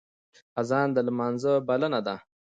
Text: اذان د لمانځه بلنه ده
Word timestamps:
اذان 0.61 0.87
د 0.95 0.97
لمانځه 1.07 1.53
بلنه 1.67 1.99
ده 2.05 2.15